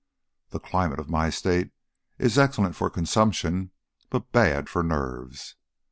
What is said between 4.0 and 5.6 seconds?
but bad for nerves.